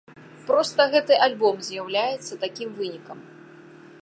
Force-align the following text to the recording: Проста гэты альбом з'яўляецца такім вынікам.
Проста 0.45 0.87
гэты 0.95 1.13
альбом 1.27 1.61
з'яўляецца 1.67 2.41
такім 2.47 2.69
вынікам. 2.79 3.17